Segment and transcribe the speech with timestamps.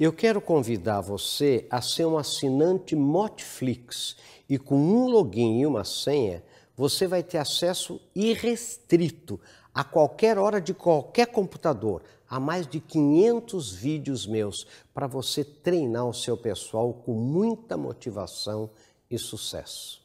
[0.00, 4.16] Eu quero convidar você a ser um assinante Motflix
[4.48, 6.42] e com um login e uma senha
[6.74, 9.38] você vai ter acesso irrestrito
[9.74, 16.08] a qualquer hora de qualquer computador a mais de 500 vídeos meus para você treinar
[16.08, 18.70] o seu pessoal com muita motivação
[19.10, 19.99] e sucesso.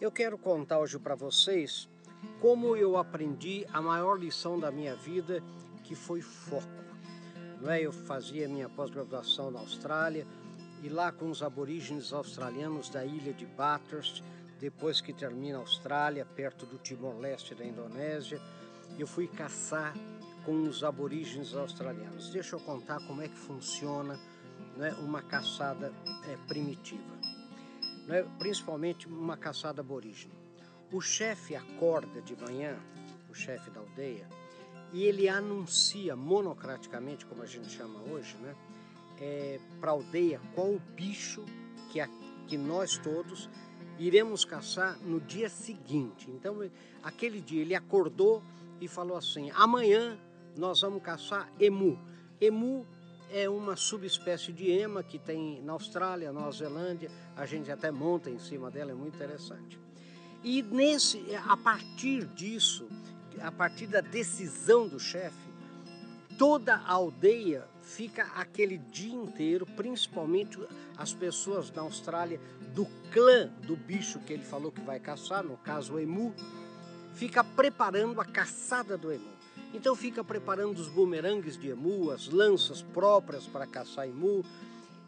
[0.00, 1.88] Eu quero contar hoje para vocês
[2.40, 5.42] como eu aprendi a maior lição da minha vida,
[5.82, 6.68] que foi foco.
[7.60, 7.82] Não é?
[7.82, 10.24] Eu fazia minha pós-graduação na Austrália
[10.84, 14.22] e lá com os aborígenes australianos da ilha de Bathurst,
[14.60, 18.40] depois que termina a Austrália, perto do Timor-Leste da Indonésia,
[18.96, 19.94] eu fui caçar
[20.44, 22.30] com os aborígenes australianos.
[22.30, 24.16] Deixa eu contar como é que funciona
[24.76, 25.92] né, uma caçada
[26.28, 27.18] é, primitiva
[28.08, 30.32] né, principalmente uma caçada aborígene.
[30.90, 32.76] O chefe acorda de manhã,
[33.30, 34.26] o chefe da aldeia,
[34.92, 38.56] e ele anuncia monocraticamente, como a gente chama hoje, né,
[39.20, 41.44] é, para a aldeia qual o bicho
[41.92, 42.08] que, a,
[42.46, 43.50] que nós todos
[43.98, 46.30] iremos caçar no dia seguinte.
[46.30, 46.58] Então,
[47.02, 48.42] aquele dia ele acordou
[48.80, 50.18] e falou assim: amanhã
[50.56, 51.98] nós vamos caçar emu.
[52.40, 52.86] Emu
[53.30, 58.30] é uma subespécie de ema que tem na Austrália, Nova Zelândia, a gente até monta
[58.30, 59.78] em cima dela, é muito interessante.
[60.42, 62.88] E nesse, a partir disso,
[63.40, 65.48] a partir da decisão do chefe,
[66.38, 70.58] toda a aldeia fica aquele dia inteiro, principalmente
[70.96, 72.40] as pessoas na Austrália
[72.74, 76.34] do clã do bicho que ele falou que vai caçar, no caso o emu,
[77.14, 79.37] fica preparando a caçada do emu.
[79.72, 84.44] Então fica preparando os bumerangues de emu, as lanças próprias para caçar emu.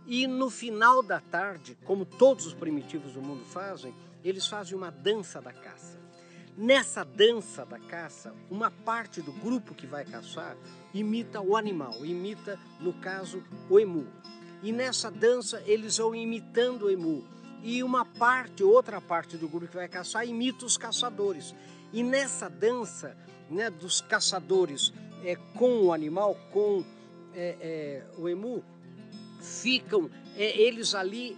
[0.07, 4.91] E no final da tarde, como todos os primitivos do mundo fazem, eles fazem uma
[4.91, 5.99] dança da caça.
[6.57, 10.57] Nessa dança da caça, uma parte do grupo que vai caçar
[10.93, 14.07] imita o animal, imita, no caso, o emu.
[14.63, 17.25] E nessa dança eles vão imitando o emu.
[17.63, 21.55] E uma parte, outra parte do grupo que vai caçar imita os caçadores.
[21.93, 23.17] E nessa dança
[23.51, 24.93] né, dos caçadores
[25.25, 26.85] é, com o animal, com
[27.35, 28.65] é, é, o emu,
[29.41, 31.37] ficam é, eles ali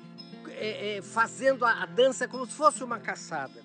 [0.48, 3.62] é, é, fazendo a, a, dança como se fosse uma caçada.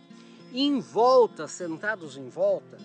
[0.51, 2.77] E em volta, sentados em volta,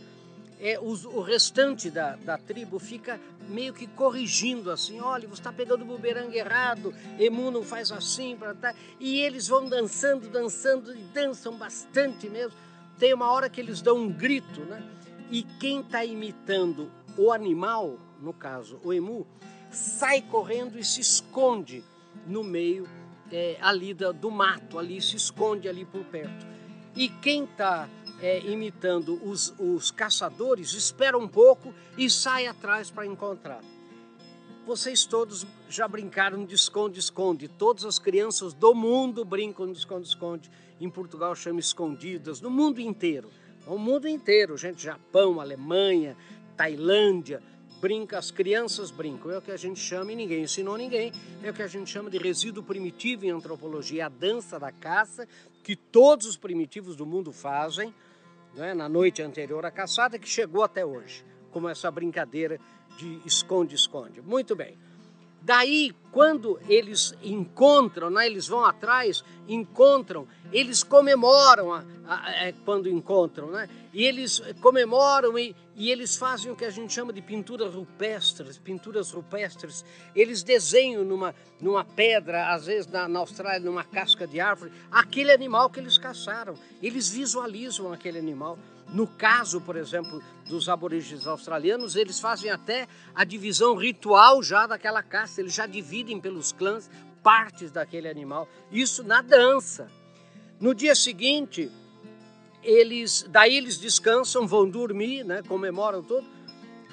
[0.82, 3.20] os, o restante da, da tribo fica
[3.52, 8.36] meio que corrigindo assim, olha, você está pegando o bumerangue errado, emu não faz assim,
[8.60, 8.74] tá.
[8.98, 12.56] e eles vão dançando, dançando, e dançam bastante mesmo.
[12.98, 14.82] Tem uma hora que eles dão um grito, né?
[15.30, 19.26] E quem está imitando o animal, no caso o emu,
[19.70, 21.82] sai correndo e se esconde
[22.26, 22.86] no meio
[23.30, 26.46] é, ali do, do, mato, ali se esconde ali por perto.
[26.94, 27.88] E quem está
[28.22, 33.60] é, imitando os, os caçadores espera um pouco e sai atrás para encontrar.
[34.64, 37.48] Vocês todos já brincaram de esconde-esconde.
[37.48, 40.48] Todas as crianças do mundo brincam de esconde-esconde.
[40.80, 43.28] Em Portugal chama escondidas, no mundo inteiro.
[43.66, 46.16] O mundo inteiro, gente, Japão, Alemanha,
[46.56, 47.42] Tailândia,
[47.80, 49.32] brinca, as crianças brincam.
[49.32, 51.12] É o que a gente chama, e ninguém ensinou ninguém,
[51.42, 55.26] é o que a gente chama de resíduo primitivo em antropologia, a dança da caça,
[55.64, 57.92] que todos os primitivos do mundo fazem,
[58.54, 62.58] né, na noite anterior à caçada, que chegou até hoje, como essa brincadeira
[62.96, 64.20] de esconde-esconde.
[64.20, 64.78] Muito bem.
[65.44, 72.54] Daí, quando eles encontram, né, eles vão atrás, encontram, eles comemoram a, a, a, é,
[72.64, 73.68] quando encontram, né?
[73.92, 78.56] E eles comemoram e, e eles fazem o que a gente chama de pinturas rupestres,
[78.56, 79.84] pinturas rupestres.
[80.14, 85.32] Eles desenham numa, numa pedra, às vezes na, na Austrália, numa casca de árvore, aquele
[85.32, 86.54] animal que eles caçaram.
[86.82, 88.58] Eles visualizam aquele animal.
[88.88, 95.02] No caso, por exemplo, dos aborígenes australianos, eles fazem até a divisão ritual já daquela
[95.02, 96.90] caça, eles já dividem pelos clãs
[97.22, 98.48] partes daquele animal.
[98.70, 99.90] Isso na dança.
[100.60, 101.70] No dia seguinte,
[102.62, 106.26] eles, daí eles descansam, vão dormir, né, comemoram tudo.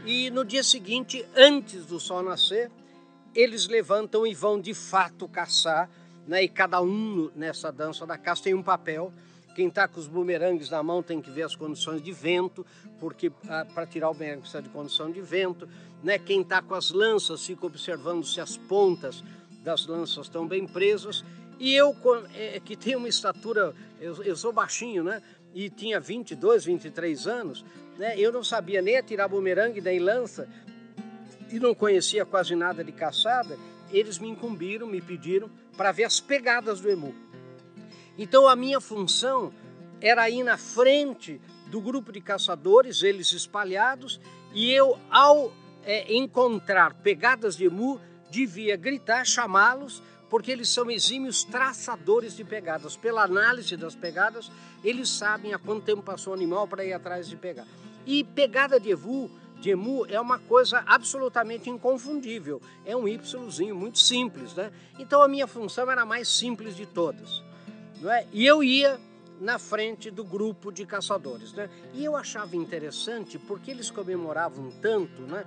[0.06, 2.72] E no dia seguinte, antes do sol nascer,
[3.36, 5.90] eles levantam e vão de fato caçar,
[6.28, 9.14] né, e cada um nessa dança da caça tem um papel
[9.56, 12.66] quem está com os bumerangues na mão tem que ver as condições de vento,
[13.00, 15.68] porque ah, para tirar o bumerangue precisa de condição de vento.
[16.04, 16.18] Né?
[16.18, 19.24] Quem está com as lanças fica observando se as pontas
[19.64, 21.24] das lanças estão bem presas.
[21.60, 21.96] E eu,
[22.36, 25.22] é, que tenho uma estatura, eu, eu sou baixinho, né?
[25.54, 27.66] E tinha 22, 23 anos,
[27.98, 28.18] né?
[28.18, 30.48] Eu não sabia nem atirar bumerangue nem lança
[31.52, 33.58] e não conhecia quase nada de caçada.
[33.92, 37.14] Eles me incumbiram, me pediram para ver as pegadas do emu.
[38.20, 39.54] Então a minha função
[40.02, 44.20] era ir na frente do grupo de caçadores, eles espalhados,
[44.54, 45.54] e eu, ao
[45.86, 47.98] é, encontrar pegadas de emu,
[48.30, 52.98] devia gritar, chamá-los, porque eles são exímios traçadores de pegadas.
[52.98, 54.52] Pela análise das pegadas,
[54.84, 55.54] eles sabem
[56.04, 57.66] passou o animal para ir atrás de pegar.
[58.06, 59.32] E pegada de emu,
[59.62, 62.62] de emu é uma coisa absolutamente inconfundível.
[62.86, 63.08] É um
[63.48, 64.74] Yzinho muito simples, né?
[65.00, 67.48] Então a minha função era a mais simples de todas.
[68.00, 68.26] Não é?
[68.32, 69.00] E eu ia
[69.40, 71.54] na frente do grupo de caçadores.
[71.54, 71.70] Né?
[71.94, 75.46] E eu achava interessante porque eles comemoravam tanto né?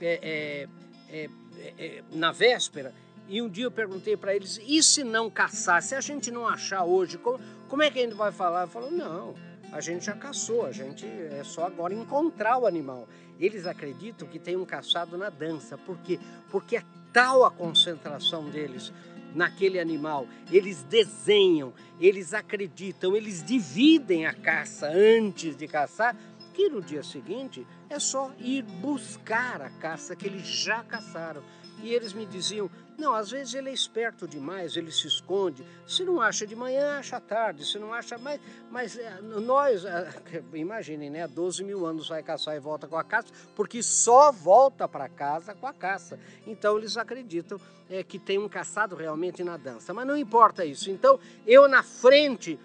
[0.00, 0.68] É,
[1.08, 2.94] é, é, é na véspera.
[3.28, 5.82] E um dia eu perguntei para eles: e se não caçar?
[5.82, 8.66] Se a gente não achar hoje, como, como é que a gente vai falar?
[8.66, 9.34] Falou: não,
[9.72, 13.08] a gente já caçou, a gente é só agora encontrar o animal.
[13.38, 15.76] Eles acreditam que tem um caçado na dança.
[15.76, 16.18] Por quê?
[16.50, 16.82] Porque é
[17.12, 18.92] tal a concentração deles
[19.36, 20.26] naquele animal.
[20.50, 26.16] Eles desenham, eles acreditam, eles dividem a caça antes de caçar,
[26.54, 31.42] que no dia seguinte é só ir buscar a caça que eles já caçaram.
[31.86, 32.68] E eles me diziam:
[32.98, 35.64] não, às vezes ele é esperto demais, ele se esconde.
[35.86, 37.64] Se não acha de manhã, acha tarde.
[37.64, 38.40] Se não acha mais.
[38.72, 40.10] Mas é, nós, é,
[40.52, 41.28] imaginem, né?
[41.28, 45.54] 12 mil anos vai caçar e volta com a caça, porque só volta para casa
[45.54, 46.18] com a caça.
[46.44, 49.94] Então eles acreditam é, que tem um caçado realmente na dança.
[49.94, 50.90] Mas não importa isso.
[50.90, 52.58] Então eu, na frente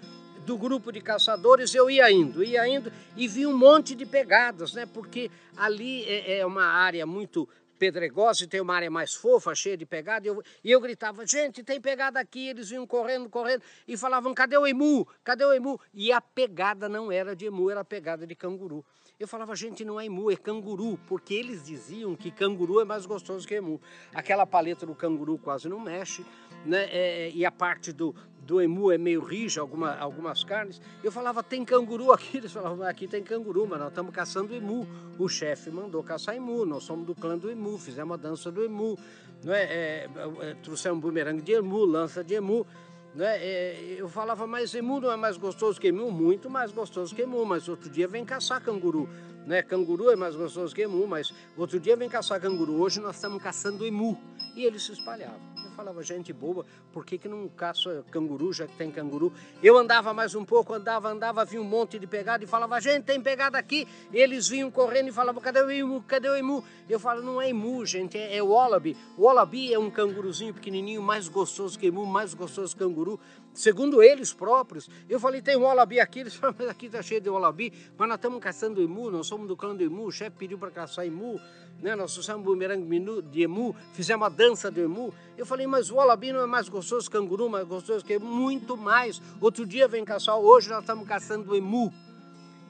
[0.47, 4.73] do grupo de caçadores, eu ia indo, ia indo e vi um monte de pegadas,
[4.73, 4.87] né?
[4.87, 7.47] Porque ali é uma área muito
[7.81, 11.25] pedregosa e tem uma área mais fofa, cheia de pegada, e eu, e eu gritava,
[11.25, 15.07] gente, tem pegada aqui, eles vinham correndo, correndo, e falavam, cadê o emu?
[15.23, 15.81] Cadê o emu?
[15.91, 18.85] E a pegada não era de emu, era a pegada de canguru.
[19.19, 23.07] Eu falava, gente, não é emu, é canguru, porque eles diziam que canguru é mais
[23.07, 23.81] gostoso que emu.
[24.13, 26.23] Aquela paleta do canguru quase não mexe,
[26.63, 26.83] né?
[26.85, 28.15] É, é, e a parte do,
[28.51, 30.81] do emu é meio rija, alguma, algumas carnes.
[31.01, 32.35] Eu falava, tem canguru aqui?
[32.39, 34.85] Eles falavam, aqui tem canguru, mas nós estamos caçando emu.
[35.17, 38.61] O chefe mandou caçar emu, nós somos do clã do emu, fizemos a dança do
[38.61, 38.99] emu,
[39.41, 39.63] não é?
[39.63, 40.09] é,
[40.41, 42.67] é trouxemos um bumerangue de emu, lança de emu.
[43.15, 43.37] Né?
[43.37, 46.11] É, eu falava, mas emu não é mais gostoso que emu?
[46.11, 49.07] Muito mais gostoso que emu, mas outro dia vem caçar canguru.
[49.45, 49.61] Né?
[49.61, 52.81] Canguru é mais gostoso que emu, mas outro dia vem caçar canguru.
[52.81, 54.19] Hoje nós estamos caçando emu.
[54.55, 55.51] E eles se espalhavam
[55.81, 59.33] falava, gente boba, por que, que não caça canguru, já que tem canguru?
[59.63, 63.05] Eu andava mais um pouco, andava, andava, vi um monte de pegada e falava, gente,
[63.05, 63.87] tem pegada aqui.
[64.13, 66.03] Eles vinham correndo e falavam, cadê o emu?
[66.07, 66.63] Cadê o emu?
[66.87, 68.95] Eu falo, não é emu, gente, é, é wallaby.
[69.17, 73.19] O wallaby é um canguruzinho pequenininho, mais gostoso que emu, mais gostoso que canguru.
[73.53, 76.21] Segundo eles próprios, eu falei, tem um wallaby aqui.
[76.21, 79.47] Eles falaram, mas aqui está cheio de wallaby, mas nós estamos caçando emu, nós somos
[79.47, 81.39] do clã do emu, o chefe pediu para caçar emu
[81.81, 81.95] né?
[81.95, 85.13] Nós usamos bumerangue de emu, fizemos a dança do emu.
[85.37, 88.77] Eu falei, mas o wallaby não é mais gostoso que canguru, mais gostoso que muito
[88.77, 89.21] mais.
[89.41, 91.91] Outro dia vem caçar, hoje nós estamos caçando emu.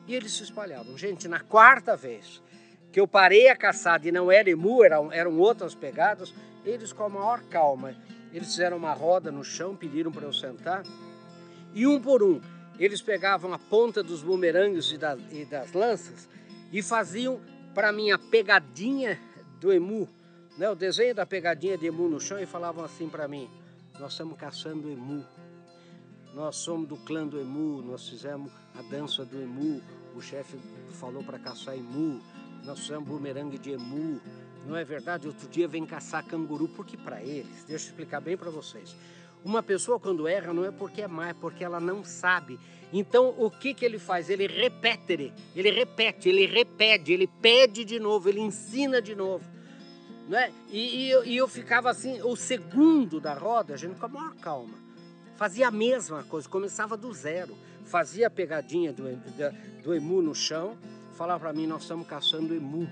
[0.08, 0.98] E eles se espalhavam.
[0.98, 2.42] Gente, na quarta vez
[2.92, 6.34] que eu parei a caçada e não era emu, eram, eram outras pegadas,
[6.66, 7.96] eles com a maior calma,
[8.34, 10.84] eles fizeram uma roda no chão, pediram para eu sentar,
[11.74, 12.42] e um por um,
[12.80, 16.28] eles pegavam a ponta dos bumerangues e das, e das lanças
[16.72, 17.40] e faziam
[17.74, 19.20] para mim a pegadinha
[19.60, 20.08] do emu,
[20.58, 23.50] né, o desenho da pegadinha de emu no chão e falavam assim para mim:
[24.00, 25.26] Nós estamos caçando emu,
[26.34, 29.82] nós somos do clã do emu, nós fizemos a dança do emu,
[30.16, 30.58] o chefe
[30.94, 32.22] falou para caçar emu,
[32.64, 34.20] nós somos bumerangue de emu.
[34.66, 35.28] Não é verdade?
[35.28, 38.96] Outro dia vem caçar canguru, porque para eles, deixa eu explicar bem para vocês.
[39.44, 42.60] Uma pessoa quando erra não é porque é má, é porque ela não sabe.
[42.94, 44.30] Então o que, que ele faz?
[44.30, 49.44] Ele repete, ele repete, ele repete, ele pede de novo, ele ensina de novo.
[50.30, 50.54] Né?
[50.70, 54.10] E, e, eu, e eu ficava assim, o segundo da roda, a gente com a
[54.10, 54.78] maior calma.
[55.36, 57.58] Fazia a mesma coisa, começava do zero.
[57.84, 59.04] Fazia a pegadinha do,
[59.84, 60.78] do emu no chão,
[61.18, 62.88] falava para mim, nós estamos caçando emu.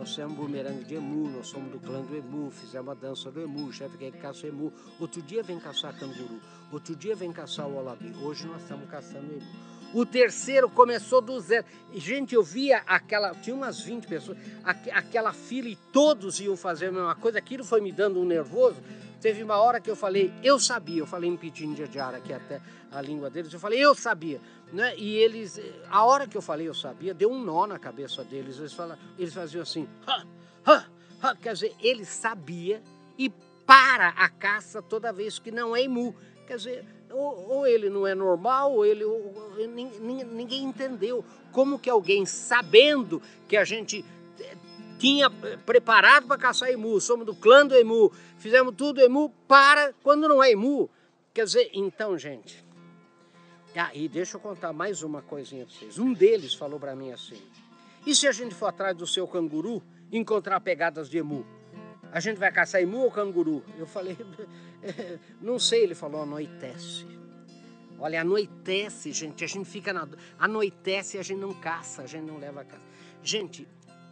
[0.00, 3.38] Nós somos bumerangue de emu, nós somos do clã do emu, fizemos a dança do
[3.38, 4.72] emu, o chefe quer que caça emu.
[4.98, 6.40] Outro dia vem caçar canguru,
[6.72, 8.10] outro dia vem caçar o olabi.
[8.22, 9.46] Hoje nós estamos caçando emu.
[9.92, 11.66] O terceiro começou do zero.
[11.92, 13.34] Gente, eu via aquela.
[13.34, 17.36] Tinha umas 20 pessoas, aquela fila e todos iam fazer a mesma coisa.
[17.36, 18.80] Aquilo foi me dando um nervoso.
[19.20, 22.60] Teve uma hora que eu falei, eu sabia, eu falei em Pitindiadiara, que é até
[22.90, 24.40] a língua deles, eu falei, eu sabia.
[24.72, 24.96] Né?
[24.96, 25.60] E eles,
[25.90, 28.58] a hora que eu falei eu sabia, deu um nó na cabeça deles.
[28.58, 30.24] Eles, falam, eles faziam assim, ha,
[30.64, 30.86] ha,
[31.22, 31.36] ha.
[31.36, 32.82] quer dizer, ele sabia
[33.18, 33.30] e
[33.66, 36.14] para a caça toda vez que não é imu.
[36.46, 39.04] Quer dizer, ou, ou ele não é normal, ou ele.
[39.04, 39.52] Ou,
[40.32, 44.04] ninguém entendeu como que alguém sabendo que a gente
[45.00, 45.30] tinha
[45.64, 50.42] preparado para caçar emu, somos do clã do emu, fizemos tudo emu para quando não
[50.42, 50.90] é emu.
[51.32, 52.62] Quer dizer, então, gente,
[53.74, 55.98] Ah, e deixa eu contar mais uma coisinha para vocês.
[55.98, 57.40] Um deles falou para mim assim:
[58.06, 61.46] e se a gente for atrás do seu canguru encontrar pegadas de emu?
[62.12, 63.64] A gente vai caçar emu ou canguru?
[63.78, 64.16] Eu falei,
[65.40, 65.84] não sei.
[65.84, 67.06] Ele falou, anoitece.
[67.98, 69.44] Olha, anoitece, gente.
[69.44, 70.08] A gente fica na.
[70.38, 72.82] Anoitece e a gente não caça, a gente não leva a caça.
[73.22, 73.68] Gente,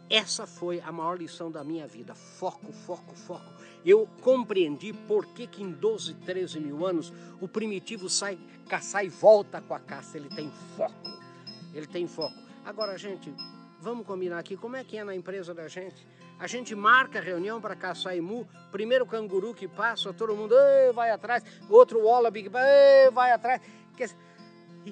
[0.09, 2.15] essa foi a maior lição da minha vida.
[2.15, 3.45] Foco, foco, foco.
[3.85, 8.37] Eu compreendi por que, que em 12, 13 mil anos o primitivo sai
[8.67, 10.17] caçar e volta com a caça.
[10.17, 11.09] Ele tem foco.
[11.73, 12.35] Ele tem foco.
[12.65, 13.31] Agora, gente,
[13.79, 16.05] vamos combinar aqui como é que é na empresa da gente.
[16.39, 20.55] A gente marca reunião para caçar emu, primeiro canguru que passa, todo mundo
[20.93, 22.47] vai atrás, outro wallaby
[23.11, 23.61] vai atrás.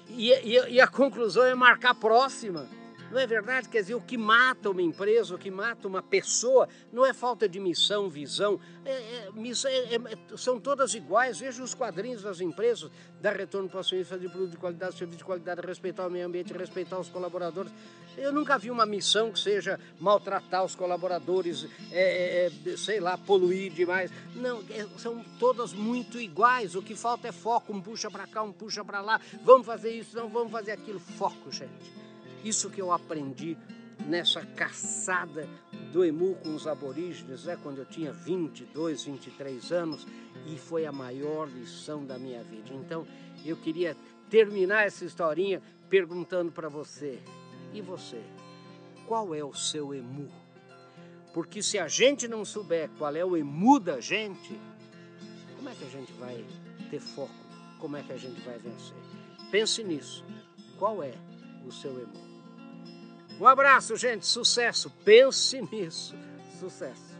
[0.09, 2.67] E, e, e a conclusão é marcar próxima.
[3.11, 3.69] Não é verdade?
[3.69, 7.47] Quer dizer, o que mata uma empresa, o que mata uma pessoa, não é falta
[7.47, 8.59] de missão, visão.
[8.83, 11.39] É, é, missão é, é são todas iguais.
[11.39, 15.19] Veja os quadrinhos das empresas, dar retorno para o acionista, fazer produto de qualidade, serviço
[15.19, 17.71] de qualidade, respeitar o meio ambiente, respeitar os colaboradores.
[18.17, 24.11] Eu nunca vi uma missão que seja maltratar os colaboradores, é, sei lá, poluir demais.
[24.35, 24.63] Não,
[24.97, 26.75] são todas muito iguais.
[26.75, 29.21] O que falta é foco, um puxa para cá, um puxa para lá.
[29.43, 30.99] Vamos fazer isso, não vamos fazer aquilo.
[30.99, 32.07] Foco, gente.
[32.43, 33.57] Isso que eu aprendi
[34.05, 35.47] nessa caçada
[35.91, 40.05] do emu com os aborígenes, né, quando eu tinha 22, 23 anos,
[40.45, 42.73] e foi a maior lição da minha vida.
[42.73, 43.05] Então,
[43.45, 43.95] eu queria
[44.29, 47.19] terminar essa historinha perguntando para você:
[47.73, 48.21] e você?
[49.07, 50.29] Qual é o seu emu?
[51.33, 54.59] Porque se a gente não souber qual é o emu da gente,
[55.55, 56.43] como é que a gente vai
[56.89, 57.33] ter foco?
[57.79, 58.97] Como é que a gente vai vencer?
[59.51, 60.25] Pense nisso.
[60.77, 61.13] Qual é
[61.65, 62.27] o seu emu?
[63.39, 64.25] Um abraço, gente.
[64.25, 64.89] Sucesso.
[65.03, 66.15] Pense nisso.
[66.59, 67.16] Sucesso.